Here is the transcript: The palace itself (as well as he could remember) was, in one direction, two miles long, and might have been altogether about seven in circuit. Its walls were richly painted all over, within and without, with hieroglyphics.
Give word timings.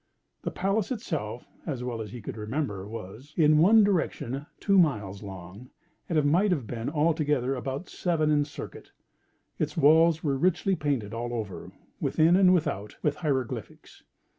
The 0.41 0.49
palace 0.49 0.91
itself 0.91 1.45
(as 1.67 1.83
well 1.83 2.01
as 2.01 2.11
he 2.11 2.23
could 2.23 2.35
remember) 2.35 2.87
was, 2.87 3.35
in 3.37 3.59
one 3.59 3.83
direction, 3.83 4.47
two 4.59 4.79
miles 4.79 5.21
long, 5.21 5.69
and 6.09 6.25
might 6.25 6.49
have 6.49 6.65
been 6.65 6.89
altogether 6.89 7.53
about 7.53 7.87
seven 7.87 8.31
in 8.31 8.43
circuit. 8.43 8.89
Its 9.59 9.77
walls 9.77 10.23
were 10.23 10.39
richly 10.39 10.75
painted 10.75 11.13
all 11.13 11.31
over, 11.35 11.71
within 11.99 12.35
and 12.35 12.51
without, 12.51 12.97
with 13.03 13.17
hieroglyphics. 13.17 14.01